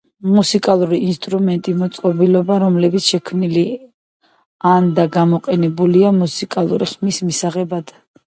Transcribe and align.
მუსიკალური 0.35 0.97
ინსტრუმენტი 1.07 1.73
მოწყობილობა 1.81 2.55
რომელიც 2.63 3.09
შექმნილი 3.11 3.63
ან 4.71 4.89
და 5.01 5.07
გამოყენებულია 5.19 6.13
მუსიკალური 6.23 6.89
ხმის 6.95 7.21
მისაღებად. 7.31 7.95